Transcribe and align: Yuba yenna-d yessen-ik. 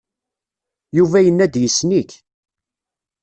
Yuba 0.97 1.19
yenna-d 1.25 1.55
yessen-ik. 1.59 2.11